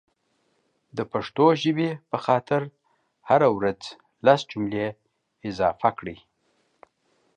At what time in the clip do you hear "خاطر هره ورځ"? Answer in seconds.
2.25-3.81